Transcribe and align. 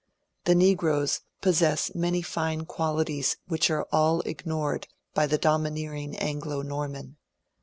The 0.45 0.55
negroes 0.55 1.21
possess 1.41 1.93
many 1.93 2.23
fine 2.23 2.65
qualities 2.65 3.37
which 3.47 3.69
are 3.69 3.87
all 3.91 4.21
ignored 4.21 4.87
by 5.13 5.27
the 5.27 5.37
domineering 5.37 6.15
Anglo 6.17 6.63
Norman. 6.63 7.17